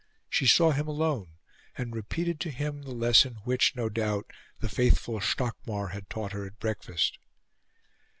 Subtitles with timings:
[0.27, 1.37] She saw him alone,
[1.77, 6.43] and repeated to him the lesson which, no doubt, the faithful Stockmar had taught her
[6.43, 7.19] at breakfast.